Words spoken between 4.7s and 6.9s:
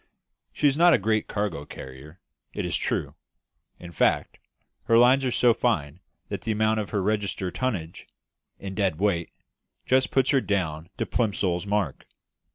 her lines are so fine that the amount of